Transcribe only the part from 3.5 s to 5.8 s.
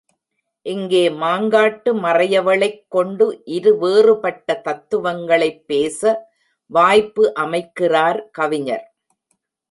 இரு வேறுபட்ட தத்துவங்களைப்